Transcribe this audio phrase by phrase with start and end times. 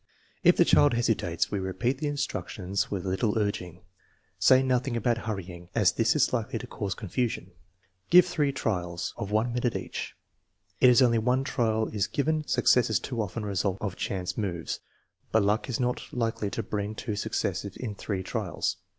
[0.43, 3.81] If the child hesitates, we repeat the instructions with a little urging.
[4.39, 7.51] Say nothing about hurrying, as this is likely to cause confusion.
[8.09, 10.15] Give three trials, of one minute each.
[10.79, 14.79] If only one trial is given, success is too often a result of chance moves;
[15.31, 18.77] but luck is not likely to bring two successes in three trials.